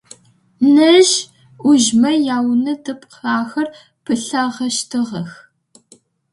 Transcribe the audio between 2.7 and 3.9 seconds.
дэпкъ ахэр